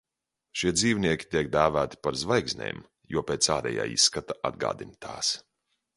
"Šie 0.59 0.71
dzīvnieki 0.79 1.27
tiek 1.35 1.51
dēvēti 1.55 1.99
par 2.07 2.17
"zvaigznēm", 2.21 2.81
jo 3.17 3.25
pēc 3.29 3.51
ārējā 3.57 3.89
izskata 3.99 4.39
atgādina 4.51 4.99
tās." 5.07 5.35